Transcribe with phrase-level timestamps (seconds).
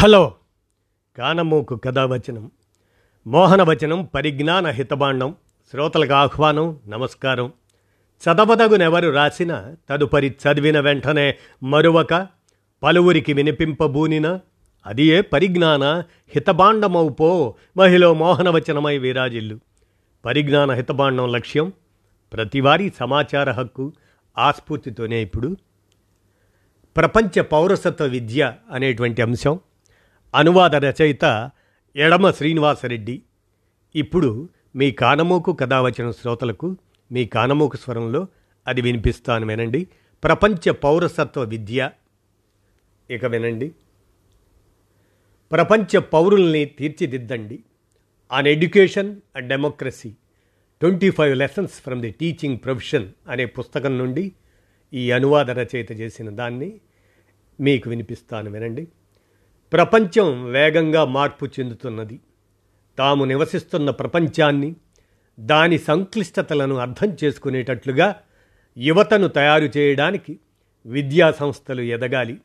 [0.00, 0.34] Hello.
[1.18, 2.50] కానమూకు కథావచనం
[3.26, 5.34] మోహనవచనం పరిజ్ఞాన హితబాండం
[5.70, 7.52] శ్రోతలకు ఆహ్వానం నమస్కారం.
[8.08, 12.26] చదవదగునెవరు రాసిన తదుపరి చదివిన వెంటనే మరువక
[12.82, 14.40] పలువురికి వినిపింపబూనిన
[14.86, 15.84] అది ఏ పరిజ్ఞాన
[16.28, 19.58] హితబాండమౌపో మహిళ మోహనవచనమై విరాజిల్లు.
[20.24, 21.72] పరిజ్ఞాన హితబాండం లక్ష్యం
[22.32, 23.92] ప్రతివారీ సమాచార హక్కు
[24.38, 25.56] ఆస్ఫూర్తితోనే ఇప్పుడు.
[26.96, 29.60] ప్రపంచ పౌరసత్వ విద్య అనేటువంటి అంశం
[30.34, 31.50] అనువాద రచయిత
[31.96, 33.22] ఎడమ శ్రీనివాసరెడ్డి.
[33.96, 36.76] ఇప్పుడు మీ కానమోకు కథావచన శ్రోతలకు
[37.12, 38.26] మీ కానమోకు స్వరంలో
[38.66, 39.86] అది వినిపిస్తాను వినండి.
[40.24, 41.90] ప్రపంచ పౌరసత్వ విద్య.
[43.10, 43.72] ఇక వినండి.
[45.52, 47.58] ప్రపంచ పౌరుల్ని తీర్చిదిద్దండి.
[48.32, 50.10] On education and democracy
[50.80, 54.32] twenty five lessons from the teaching profession అనే పుస్తకం నుండి
[54.94, 56.80] ఈ అనువాద రచయిత చేసిన దాన్ని
[57.60, 58.88] మీకు వినిపిస్తాను వినండి.
[59.72, 62.20] ప్రపంచం వేగంగా మార్పు చెందుతున్నది.
[62.98, 64.76] తాము నివసిస్తున్న ప్రపంచాన్ని
[65.40, 68.16] దాని సంక్లిష్టతలను అర్థం చేసుకునేటట్లుగా
[68.78, 70.38] యువతను తయారు చేయడానికి
[70.86, 72.36] విద్యా సంస్థలు ఎదగాలి.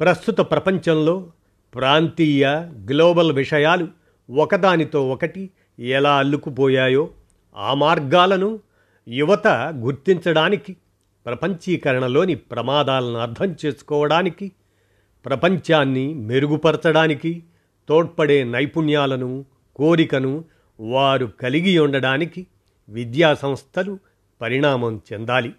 [0.00, 1.32] ప్రస్తుత ప్రపంచంలో
[1.74, 2.46] ప్రాంతీయ
[2.90, 3.88] గ్లోబల్ విషయాలు
[4.30, 7.10] ఒకదానితో ఒకటి ఎలా అల్లుకుపోయాయో
[7.56, 8.60] ఆ మార్గాలను
[9.08, 10.76] యువత గుర్తించడానికి
[11.26, 14.52] ప్రపంచీకరణలోని ప్రమాదాలను అర్థం చేసుకోవడానికి
[15.26, 17.42] ప్రపంచాన్ని మెరుగుపరచడానికి
[17.88, 19.44] తోడ్పడే నైపుణ్యాలను
[19.76, 20.44] కోరికను
[20.80, 22.46] వారు కలిగి ఉండడానికి
[22.88, 23.98] విద్యా సంస్థలు
[24.40, 25.52] పరిణామం చెందాలి.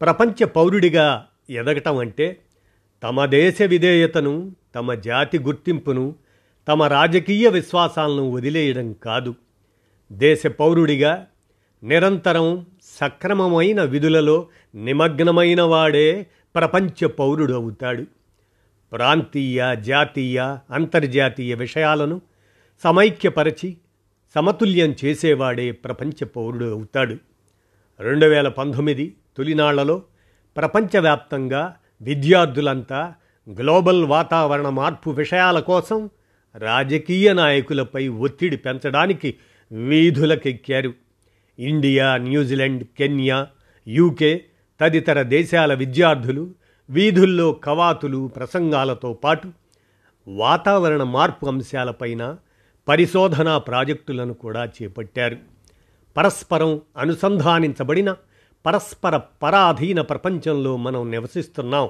[0.00, 2.36] ప్రపంచ పౌరుడిగా ఎదగటం అంటే
[3.02, 6.14] తమ దేశ విధేయతను తమ జాతి గుర్తింపును
[6.68, 9.34] తమ రాజకీయ విశ్వాసాలను వదిలేయడం కాదు.
[10.12, 11.26] దేశ పౌరుడిగా
[11.82, 18.04] నిరంతరం సక్రమమైన విధులలో నిమగ్నమైన వాడే ప్రపంచ పౌరుడు అవుతాడు.
[18.92, 22.20] ప్రాంతీయ జాతీయ అంతర్జాతీయ విషయాలను
[22.84, 23.76] సమైక్యపరచి
[24.34, 27.16] సమతుల్యం చేసేవాడే ప్రపంచ పౌరుడు అవుతాడు.
[28.00, 30.02] రెండు వేల పంతొమ్మిది తొలినాళ్ళలో
[30.56, 33.14] ప్రపంచవ్యాప్తంగా విద్యార్థులంతా
[33.50, 36.10] గ్లోబల్ వాతావరణ మార్పు విషయాల కోసం
[36.56, 39.34] రాజకీయ నాయకులపై ఒత్తిడి పెంచడానికి
[39.72, 40.94] వీధులకెక్కారు.
[41.58, 43.46] India New Zealand Kenya
[43.88, 44.44] UK
[44.80, 46.54] తదితర దేశాల విద్యార్థులు
[46.90, 49.52] వీధుల్లో కవాతులు ప్రసంగాలతో పాటు
[50.28, 52.36] వాతావరణ మార్పు అంశాలపైన
[52.88, 55.36] పరిశోధనా ప్రాజెక్టులను కూడా చేపట్టారు.
[56.16, 58.16] పరస్పరం అనుసంధానించబడిన
[58.66, 61.88] పరస్పర పరాధీన ప్రపంచంలో మనం నివసిస్తున్నాం.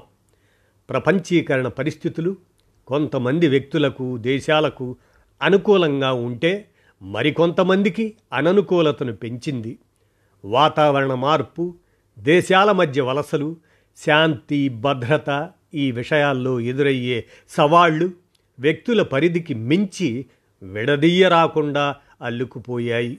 [0.91, 2.37] ప్రపంచీకరణ పరిస్థితులు
[2.87, 4.97] కొంతమంది వ్యక్తులకు దేశాలకు
[5.43, 6.69] అనుకూలంగా ఉంటే
[7.03, 9.79] మరికొంతమందికి అననుకూలతను పెంచింది.
[10.45, 11.75] వాతావరణ మార్పు
[12.19, 13.57] దేశాల మధ్య వలసలు
[14.07, 18.13] శాంతి భద్రత ఈ విషయాల్లో ఎదురయ్యే సవాళ్ళు
[18.59, 20.27] వ్యక్తుల పరిధికి మించి
[20.63, 23.19] విడదీయరాకుండా అల్లుకుపోయాయి.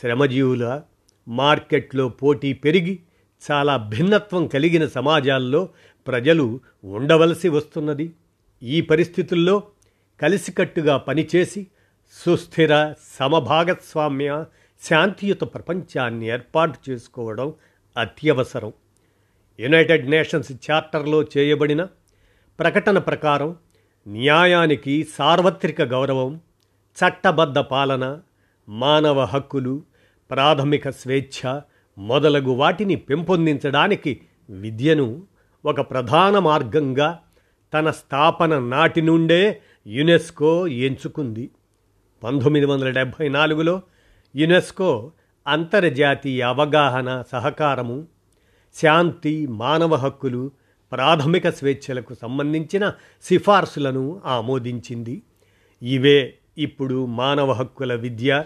[0.00, 0.82] శ్రమజీవుల
[1.28, 2.98] మార్కెట్లో పోటీ పెరిగి
[3.50, 5.68] చాలా భిన్నత్వం కలిగిన సమాజాల్లో
[6.06, 8.12] ప్రజలు ఉండవలసి వస్తున్నది.
[8.62, 9.62] ఈ పరిస్థితుల్లో
[10.20, 11.66] కలిసికట్టుగా పనిచేసి
[12.12, 14.44] సుస్థిర సమభాగస్వామ్య
[14.82, 17.52] శాంతియుత ప్రపంచాన్ని ఏర్పాటు చేసుకోవడం
[17.96, 18.72] అత్యవసరం.
[19.60, 21.86] యునైటెడ్ నేషన్స్ చార్టర్లో చేయబడిన
[22.60, 23.56] ప్రకటన ప్రకారం
[24.08, 26.40] న్యాయానికి సార్వత్రిక గౌరవం
[26.96, 28.18] చట్టబద్ధ పాలన
[28.68, 29.82] మానవ హక్కులు
[30.30, 31.60] ప్రాథమిక స్వేచ్ఛ
[31.98, 34.20] మొదలగు వాటిని పెంపొందించడానికి
[34.50, 35.26] విద్యను
[35.64, 37.18] ఒక ప్రధాన మార్గంగా
[37.74, 41.50] తన స్థాపన నాటి నుండే యునెస్కో ఎంచుకుంది.
[42.22, 43.82] పంతొమ్మిది వందల డెబ్భై నాలుగులో
[44.36, 45.12] యునెస్కో
[45.48, 48.06] అంతర్జాతీయ అవగాహన సహకారము
[48.74, 50.50] శాంతి మానవ హక్కులు
[50.92, 52.92] ప్రాథమిక స్వేచ్ఛలకు సంబంధించిన
[53.22, 55.22] సిఫార్సులను ఆమోదించింది.
[55.82, 58.44] ఇవే ఇప్పుడు మానవ హక్కుల విద్య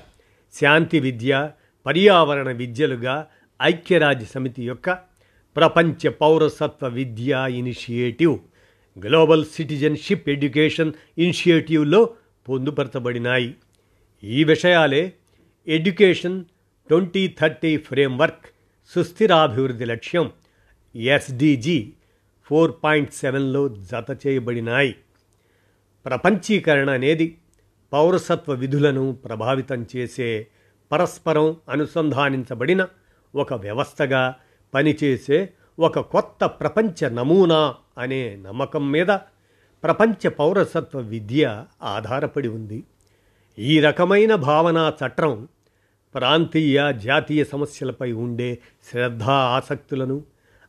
[0.58, 1.50] శాంతి విద్య
[1.86, 3.26] పర్యావరణ విద్యలుగా
[3.62, 4.90] ఐక్యరాజ్య సమితి యొక్క
[5.56, 8.38] ప్రపంచ పౌరసత్వ విద్యా ఇనిషియేటివ్
[8.98, 12.10] గ్లోబల్ సిటిజన్షిప్ ఎడ్యుకేషన్ ఇనిషియేటివ్లో
[12.48, 13.54] పొందుపరచబడినాయి.
[14.24, 15.12] ఈ విషయాలే
[15.68, 16.44] ఎడ్యుకేషన్
[16.88, 18.46] ట్వంటీ థర్టీ ఫ్రేమ్వర్క్
[18.94, 20.32] సుస్థిరాభివృద్ధి లక్ష్యం
[20.96, 21.92] ఎస్డిజి
[22.44, 24.96] ఫోర్ పాయింట్ సెవెన్లో జత చేయబడినాయి.
[26.06, 27.38] ప్రపంచీకరణ అనేది
[27.92, 30.46] పౌరసత్వ విధులను ప్రభావితం చేసే
[30.92, 32.86] పరస్పరం అనుసంధానించబడిన
[33.34, 34.34] ఒక వ్యవస్థగా
[34.74, 35.48] పనిచేసే
[35.78, 39.06] ఒక కొత్త ప్రపంచ నమూనా అనే నమ్మకం మీద
[39.82, 42.82] ప్రపంచ పౌరసత్వ విద్య ఆధారపడి ఉంది.
[43.58, 45.48] ఈ రకమైన భావనా చట్రం
[46.14, 48.58] ప్రాంతీయ జాతీయ సమస్యలపై ఉండే
[48.90, 50.24] శ్రద్ధ ఆసక్తులను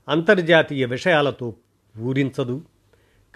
[0.08, 1.56] అంతర్జాతీయ విషయాలతో
[1.96, 2.62] పూరించదు.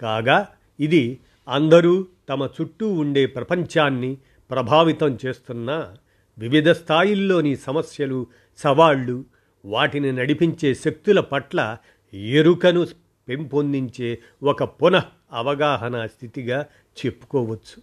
[0.00, 0.48] కాగా
[0.80, 4.18] ఇది అందరూ తమ చుట్టూ ఉండే ప్రపంచాన్ని
[4.50, 5.94] ప్రభావితం చేస్తున్న
[6.38, 8.26] వివిధ స్థాయిల్లోని సమస్యలు
[8.58, 9.24] సవాళ్ళు
[9.64, 11.76] వాటిని నడిపించే శక్తుల పట్ల
[12.14, 12.86] ఎరుకను
[13.28, 16.66] పెంపొందించే ఒక పునః అవగాహన స్థితిగా
[16.98, 17.82] చెప్పుకోవచ్చు.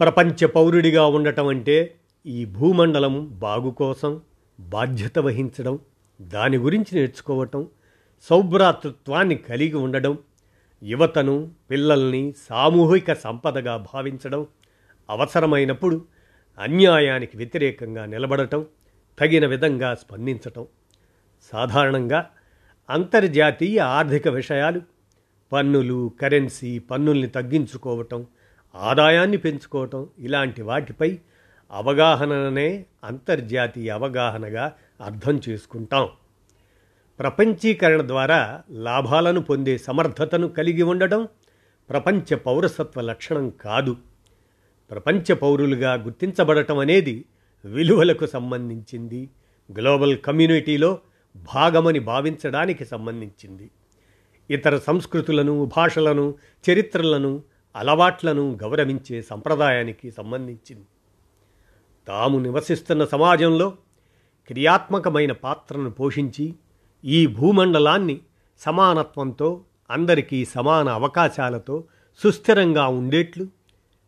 [0.00, 1.94] ప్రపంచ పౌరుడిగా ఉండటం అంటే
[2.26, 4.20] ఈ భూమండలం బాగు కోసం
[4.60, 5.78] బాధ్యత వహించడం
[6.22, 7.68] దాని గురించి నేర్చుకోవటం
[8.22, 10.18] సౌభ్రాతృత్వాన్ని కలిగి ఉండడం
[10.82, 14.46] యువతను పిల్లల్ని సామూహిక సంపదగా భావించడం
[15.10, 16.04] అవసరమైనప్పుడు
[16.58, 18.66] అన్యాయానికి వ్యతిరేకంగా నిలబడటం
[19.20, 20.66] తగిన విధంగా స్పందించటం.
[21.52, 22.30] సాధారణంగా
[22.90, 24.80] అంతర్జాతీయ ఆర్థిక విషయాలు
[25.52, 28.26] పన్నులు కరెన్సీ పన్నుల్ని తగ్గించుకోవటం
[28.74, 31.18] ఆదాయాన్ని పెంచుకోవటం ఇలాంటి వాటిపై
[31.74, 36.08] అవగాహననే అంతర్జాతీయ అవగాహనగా అర్థం చేసుకుంటాం.
[37.18, 41.28] ప్రపంచీకరణ ద్వారా లాభాలను పొందే సమర్థతను కలిగి ఉండడం
[41.90, 43.96] ప్రపంచ పౌరసత్వ లక్షణం కాదు.
[44.90, 47.24] ప్రపంచ పౌరులుగా గుర్తించబడటం అనేది
[47.64, 49.30] విలువలకు సంబంధించింది.
[49.72, 50.98] గ్లోబల్ కమ్యూనిటీలో
[51.54, 53.70] భాగమని భావించడానికి సంబంధించింది.
[54.50, 56.34] ఇతర సంస్కృతులను భాషలను
[56.70, 57.42] చరిత్రలను
[57.76, 60.86] అలవాట్లను గౌరవించే సంప్రదాయానికి సంబంధించింది.
[62.08, 63.70] తాము నివసిస్తున్న సమాజంలో
[64.46, 66.54] క్రియాత్మకమైన పాత్రను పోషించి
[67.04, 68.20] ఈ భూమండలాన్ని
[68.58, 69.60] సమానత్వంతో
[69.90, 71.84] అందరికీ సమాన అవకాశాలతో
[72.22, 73.46] సుస్థిరంగా ఉండేట్లు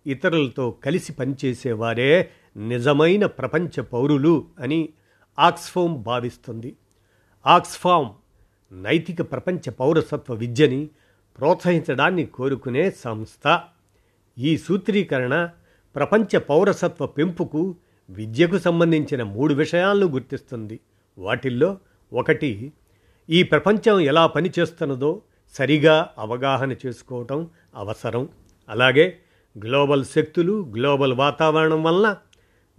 [0.07, 4.89] ఇతరులతో కలిసి పనిచేసేవారే నిజమైన ప్రపంచ పౌరులు అని
[5.39, 6.77] ఆక్స్ఫోమ్ భావిస్తుంది.
[7.47, 8.11] ఆక్స్ఫామ్
[8.73, 10.89] నైతిక ప్రపంచ పౌరసత్వ విద్యని
[11.39, 13.61] ప్రోత్సహించడాన్ని కోరుకునే సంస్థ.
[14.39, 15.49] ఈ సూత్రీకరణ
[15.97, 17.75] ప్రపంచ పౌరసత్వ పెంపుకు
[18.11, 20.81] విద్యకు సంబంధించిన మూడు విషయాలను గుర్తిస్తుంది.
[21.19, 21.79] వాటిల్లో
[22.13, 22.73] ఒకటి
[23.31, 25.23] ఈ ప్రపంచం ఎలా పనిచేస్తున్నదో
[25.55, 28.29] సరిగా అవగాహన చేసుకోవటం అవసరం.
[28.69, 29.19] అలాగే
[29.59, 32.17] గ్లోబల్ శక్తులు గ్లోబల్ వాతావరణం వలన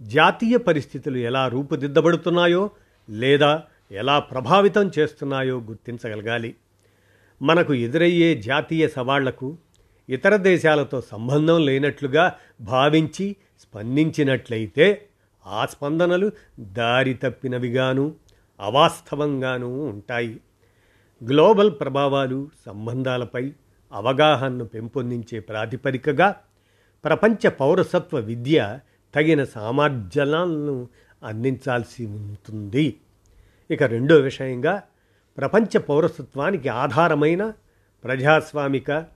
[0.00, 2.70] జాతీయ పరిస్థితులు ఎలా రూపుదిద్దబడుతున్నాయో
[3.10, 6.54] లేదా ఎలా ప్రభావితం చేస్తున్నాయో గుర్తించగలగాలి.
[7.42, 9.56] మనకు ఎదురయ్యే జాతీయ సవాళ్ళకు
[10.08, 15.04] ఇతర దేశాలతో సంబంధం లేనట్లుగా భావించి స్పందించినట్లయితే
[15.46, 18.14] ఆ స్పందనలు దారి తప్పినవిగాను
[18.60, 20.40] అవాస్తవంగానూ ఉంటాయి.
[21.24, 23.52] గ్లోబల్ ప్రభావాలు సంబంధాలపై
[23.92, 26.36] అవగాహనను పెంపొందించే ప్రాతిపదికగా
[27.04, 28.78] ప్రపంచ పౌరసత్వ విద్య
[29.14, 30.88] తగిన సామర్థ్యాలను
[31.22, 32.96] అందించాల్సి ఉంటుంది.
[33.70, 34.82] ఇక రెండో విషయంగా
[35.38, 37.52] ప్రపంచ పౌరసత్వానికి ఆధారమైన
[38.04, 39.06] ప్రజాస్వామిక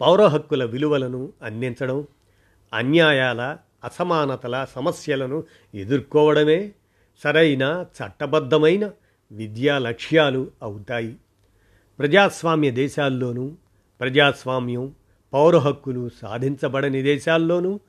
[0.00, 2.06] పౌర హక్కుల విలువలను అందించడం
[2.72, 5.44] అన్యాయాల అసమానతల సమస్యలను
[5.74, 6.72] ఎదుర్కోవడమే
[7.24, 8.90] సరైన చట్టబద్ధమైన
[9.32, 11.16] విద్యా లక్ష్యాలు అవుతాయి.
[11.98, 13.56] ప్రజాస్వామ్య దేశాల్లోనూ
[14.00, 14.94] ప్రజాస్వామ్యం
[15.32, 17.80] పౌర హక్కులు సాధించబడని దేశాల్లోనూ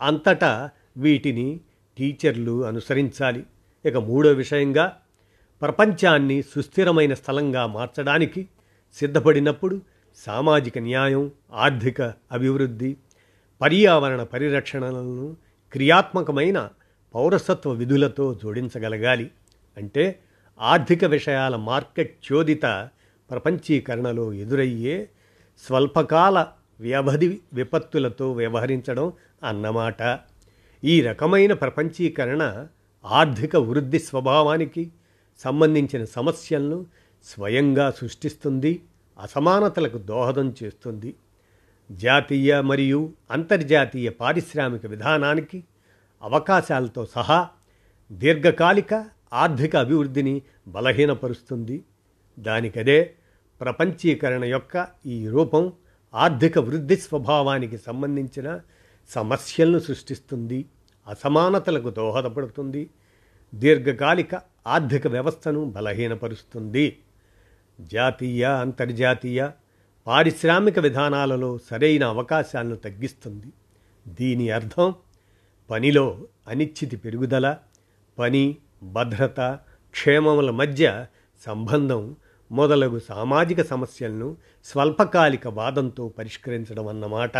[0.00, 1.60] అంతటా వీటిని
[1.98, 3.46] టీచర్లు అనుసరించాలి.
[3.84, 4.96] ఇక మూడో విషయంగా
[5.62, 8.48] ప్రపంచాన్ని సుస్థిరమైన స్థలంగా మార్చడానికి
[8.94, 9.80] సిద్ధపడినప్పుడు
[10.16, 12.96] సామాజిక న్యాయం ఆర్థిక అభివృద్ధి
[13.60, 15.36] పర్యావరణ పరిరక్షణలను
[15.72, 16.70] క్రియాత్మకమైన
[17.14, 19.30] పౌరసత్వ విధులతో జోడించగలగాలి
[19.76, 20.18] అంటే
[20.60, 22.88] ఆర్థిక విషయాల మార్కెట్ చోదిత
[23.30, 25.08] ప్రపంచీకరణలో ఎదురయ్యే
[25.58, 26.46] స్వల్పకాల
[26.80, 29.12] వ్యవధి విపత్తులతో వ్యవహరించడం
[29.44, 30.18] అన్నమాట.
[30.84, 32.66] ఈ రకమైన ప్రపంచీకరణ
[33.04, 34.90] ఆర్థిక వృద్ధి స్వభావానికి
[35.38, 36.86] సంబంధించిన సమస్యలను
[37.24, 38.82] స్వయంగా సృష్టిస్తుంది
[39.20, 41.14] అసమానతలకు దోహదం చేస్తుంది.
[41.90, 45.64] జాతీయ మరియు అంతర్జాతీయ పారిశ్రామిక విధానానికి
[46.22, 47.48] అవకాశాలతో సహా
[48.12, 51.84] దీర్ఘకాలిక ఆర్థిక అభివృద్ధిని బలహీనపరుస్తుంది.
[52.38, 53.14] దానికదే
[53.60, 55.72] ప్రపంచీకరణ యొక్క ఈ రూపం
[56.14, 58.60] ఆర్థిక వృద్ధి స్వభావానికి సంబంధించిన
[59.08, 60.64] సమస్యలను సృష్టిస్తుంది
[61.08, 62.90] అసమానతలకు దోహదపడుతుంది
[63.54, 64.34] దీర్ఘకాలిక
[64.66, 66.98] ఆర్థిక వ్యవస్థను బలహీనపరుస్తుంది.
[67.80, 69.50] జాతీయ అంతర్జాతీయ
[70.10, 73.46] పారిశ్రామిక విధానాలలో సరైన అవకాశాలను తగ్గిస్తుంది.
[74.08, 74.94] దీని అర్థం
[75.70, 77.56] పనిలో అనిశ్చితి పెరుగుదల
[78.18, 79.58] పని భద్రత
[79.92, 81.06] క్షేమముల మధ్య
[81.46, 82.16] సంబంధం
[82.52, 87.38] మొదలగు సామాజిక సమస్యలను స్వల్పకాలిక వాదంతో పరిష్కరించడం అన్నమాట.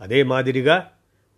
[0.00, 0.90] అదే మాదిరిగా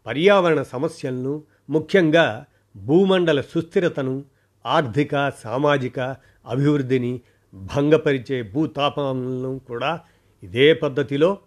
[0.06, 2.44] పర్యావరణ సమస్యలను ముఖ్యంగా
[2.76, 4.24] భూమండల సుస్థిరతను
[4.66, 7.20] ఆర్థిక సామాజిక అభివృద్ధిని
[7.54, 10.00] భంగపరిచే భూతాపాలను కూడా
[10.44, 11.38] ఇదే పద్ధతిలో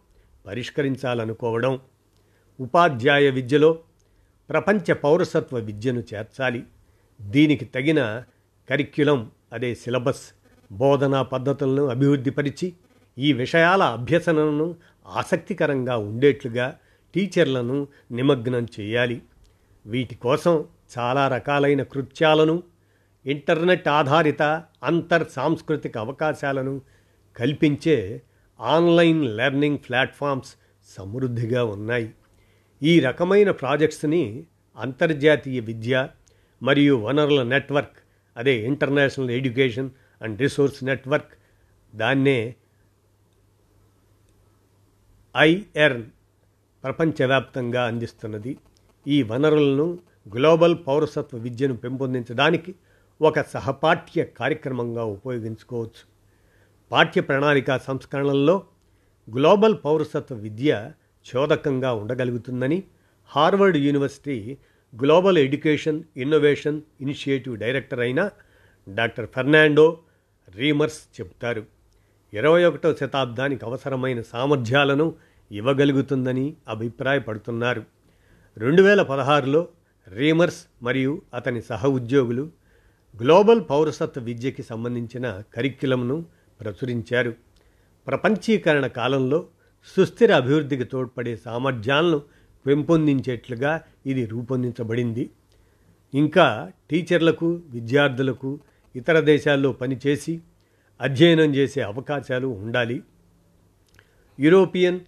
[0.46, 1.80] పరిష్కరించాలనుకోవడం
[2.60, 3.80] ఉపాధ్యాయ విద్యలో
[4.50, 6.64] ప్రపంచ పౌరసత్వ విద్యను చేర్చాలి.
[7.22, 8.24] దీనికి తగిన
[8.70, 10.22] కరిక్యులం అదే సిలబస్
[10.72, 12.74] బోధనా పద్ధతులను అభివృద్ధిపరిచి
[13.18, 14.76] ఈ విషయాల అభ్యసనను
[15.08, 16.78] ఆసక్తికరంగా ఉండేట్లుగా
[17.16, 19.22] టీచర్లను నిమగ్నం చేయాలి.
[19.86, 20.66] వీటి కోసం
[20.98, 22.64] చాలా రకాలైన కృత్యాలను
[23.26, 24.44] ఇంటర్నెట్ ఆధారిత
[24.84, 26.82] అంతర్ సాంస్కృతిక అవకాశాలను
[27.38, 28.22] కల్పించే
[28.60, 30.56] ఆన్లైన్ లెర్నింగ్ ప్లాట్ఫామ్స్
[30.88, 32.14] సమృద్ధిగా ఉన్నాయి.
[32.84, 34.48] ఈ రకమైన ప్రాజెక్ట్స్ని
[34.78, 36.10] అంతర్జాతీయ విద్య
[36.64, 37.98] మరియు వనరుల నెట్వర్క్
[38.38, 39.90] అదే international education
[40.22, 41.34] and resource network
[41.96, 42.56] దాన్నే
[45.36, 46.06] ఐఎర్న్
[46.84, 48.58] ప్రపంచవ్యాప్తంగా అందిస్తున్నది.
[49.08, 50.00] ఈ వనరులను
[50.34, 52.76] గ్లోబల్ పౌరసత్వ విద్యను పెంపొందించడానికి
[53.22, 56.17] ఒక సహపాఠ్య కార్యక్రమంగా ఉపయోగించుకోవచ్చు.
[56.92, 58.64] పాఠ్య ప్రణాళిక సంస్కరణల్లో
[59.28, 60.92] గ్లోబల్ పౌరసత్వ విద్య
[61.26, 62.84] చోదకంగా ఉండగలుగుతుందని
[63.32, 64.58] Harvard university
[64.94, 68.30] global education innovation initiative director అయిన
[68.88, 70.00] డాక్టర్ ఫెర్నాండో
[70.56, 71.64] రీమర్స్ చెబుతారు.
[72.34, 75.16] ఇరవై ఒకటవ శతాబ్దానికి అవసరమైన సామర్థ్యాలను
[75.52, 77.84] ఇవ్వగలుగుతుందని అభిప్రాయపడుతున్నారు.
[78.58, 79.68] రెండు వేల పదహారులో
[80.08, 82.52] రీమర్స్ మరియు అతని సహ ఉద్యోగులు
[83.22, 86.26] గ్లోబల్ పౌరసత్వ విద్యకి సంబంధించిన కరిక్యులంను
[86.62, 87.36] ప్రచురించారు.
[88.08, 89.48] ప్రపంచీకరణ కాలంలో
[89.98, 92.22] సుస్థిర అభివృద్ధికి తోడ్పడే సామర్థ్యాలను
[92.68, 95.30] పెంపొందించేట్లుగా ఇది రూపొందించబడింది.
[96.14, 98.60] ఇంకా టీచర్లకు విద్యార్థులకు
[98.96, 100.42] ఇతర దేశాల్లో పనిచేసి
[101.02, 103.04] అధ్యయనం చేసే అవకాశాలు ఉండాలి.
[104.40, 105.00] యూరోపియన్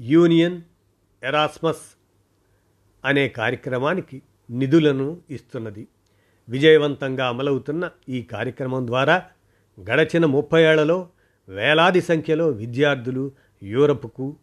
[0.00, 0.62] యూనియన్
[1.22, 1.98] ఎరాస్మస్
[3.04, 5.88] అనే కార్యక్రమానికి నిధులను ఇస్తున్నది.
[6.48, 9.26] విజయవంతంగా అమలవుతున్న ఈ కార్యక్రమం ద్వారా
[9.80, 11.08] గడచిన ముప్పై ఏళ్ళలో
[11.48, 13.32] వేలాది సంఖ్యలో విద్యార్థులు
[13.62, 14.36] యూరప్కు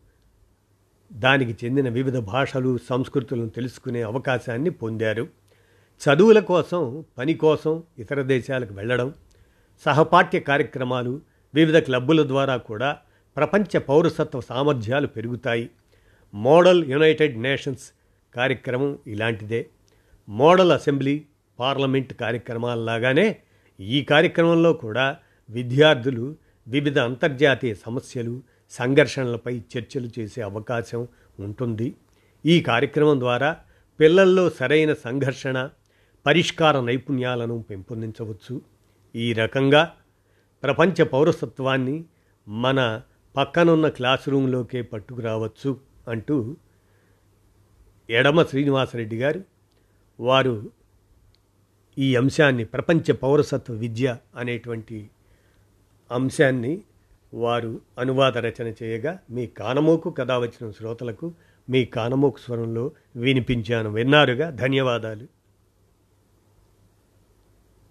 [1.14, 5.28] దానికి చెందిన వివిధ భాషలు సంస్కృతులను తెలుసుకునే అవకాశాన్ని పొందారు.
[6.02, 9.14] చదువుల కోసం పని కోసం ఇతర దేశాలకు వెళ్ళడం
[9.86, 11.22] సహపాఠ్య కార్యక్రమాలు
[11.56, 12.98] వివిధ క్లబ్బుల ద్వారా కూడా
[13.38, 15.70] ప్రపంచ పౌరసత్వ సామర్థ్యాలు పెరుగుతాయి.
[16.34, 17.92] మోడల్ యునైటెడ్ నేషన్స్
[18.36, 19.68] కార్యక్రమం ఇలాంటిదే.
[20.30, 21.26] మోడల్ అసెంబ్లీ
[21.60, 23.38] పార్లమెంట్ కార్యక్రమాలలాగానే
[23.80, 25.18] ఈ కార్యక్రమంలో కూడా
[25.50, 26.36] విద్యార్థులు
[26.68, 31.08] వివిధ అంతర్జాతీయ సమస్యలు సంఘర్షణలపై చర్చలు చేసే అవకాశం
[31.40, 31.96] ఉంటుంది.
[32.46, 33.58] ఈ కార్యక్రమం ద్వారా
[34.00, 35.70] పిల్లల్లో సరైన సంఘర్షణ
[36.26, 38.62] పరిష్కార నైపుణ్యాలను పెంపొందించవచ్చు.
[39.16, 39.94] ఈ రకంగా
[40.64, 42.06] ప్రపంచ పౌరసత్వాన్ని
[42.48, 43.02] మన
[43.36, 46.56] పక్కనున్న క్లాస్ రూమ్లోకే పట్టుకురావచ్చు అంటూ
[48.10, 49.44] ఎడమ శ్రీనివాసరెడ్డి గారు
[50.20, 50.72] వారు
[51.98, 55.10] ఈ అంశాన్ని ప్రపంచ పౌరసత్వ విద్య అనేటువంటి
[56.12, 56.82] అంశాన్ని
[57.34, 61.34] వారు అనువాద రచన చేయగా మీ కానమోకు కథ వచ్చిన శ్రోతలకు
[61.70, 63.90] మీ కానమోకు స్వరంలో వినిపించాను.
[63.90, 64.50] విన్నారుగా?
[64.50, 65.37] ధన్యవాదాలు.